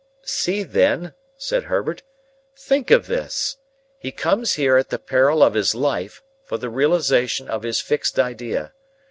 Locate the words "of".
2.89-3.05, 5.43-5.53, 7.47-7.61